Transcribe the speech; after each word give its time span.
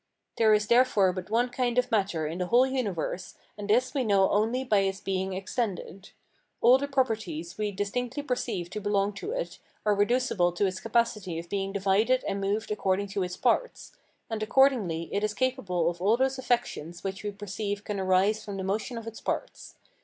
There 0.37 0.51
is 0.55 0.65
therefore 0.65 1.13
but 1.13 1.29
one 1.29 1.49
kind 1.49 1.77
of 1.77 1.91
matter 1.91 2.25
in 2.25 2.39
the 2.39 2.47
whole 2.47 2.65
universe, 2.65 3.35
and 3.55 3.69
this 3.69 3.93
we 3.93 4.03
know 4.03 4.31
only 4.31 4.63
by 4.63 4.79
its 4.79 4.99
being 4.99 5.33
extended. 5.33 6.09
All 6.59 6.79
the 6.79 6.87
properties 6.87 7.59
we 7.59 7.71
distinctly 7.71 8.23
perceive 8.23 8.71
to 8.71 8.81
belong 8.81 9.13
to 9.13 9.29
it 9.33 9.59
are 9.85 9.93
reducible 9.93 10.53
to 10.53 10.65
its 10.65 10.79
capacity 10.79 11.37
of 11.37 11.49
being 11.49 11.71
divided 11.71 12.23
and 12.27 12.41
moved 12.41 12.71
according 12.71 13.09
to 13.09 13.21
its 13.21 13.37
parts; 13.37 13.91
and 14.27 14.41
accordingly 14.41 15.07
it 15.13 15.23
is 15.23 15.35
capable 15.35 15.87
of 15.87 16.01
all 16.01 16.17
those 16.17 16.39
affections 16.39 17.03
which 17.03 17.23
we 17.23 17.29
perceive 17.29 17.83
can 17.83 17.99
arise 17.99 18.43
from 18.43 18.57
the 18.57 18.63
motion 18.63 18.97
of 18.97 19.05
its 19.05 19.21
parts. 19.21 19.75